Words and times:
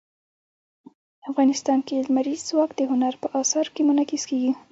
افغانستان 1.29 1.79
کې 1.87 2.03
لمریز 2.07 2.39
ځواک 2.49 2.71
د 2.75 2.81
هنر 2.91 3.13
په 3.21 3.27
اثار 3.41 3.65
کې 3.75 3.81
منعکس 3.87 4.23
کېږي. 4.29 4.51